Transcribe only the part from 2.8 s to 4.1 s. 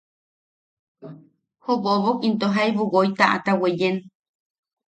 woi taʼata weyen.